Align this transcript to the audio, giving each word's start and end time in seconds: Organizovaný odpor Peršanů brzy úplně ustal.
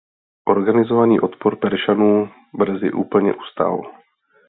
Organizovaný 0.45 1.19
odpor 1.19 1.55
Peršanů 1.55 2.29
brzy 2.53 2.91
úplně 2.91 3.33
ustal. 3.33 3.91